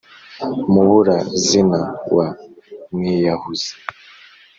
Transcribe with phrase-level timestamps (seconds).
[0.73, 1.81] mubura-zina
[2.15, 2.27] wa
[2.93, 3.71] mwiyahuzi,